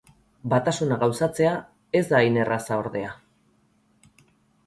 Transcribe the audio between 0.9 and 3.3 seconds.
gauzatzea ez da hain erraza, ordea.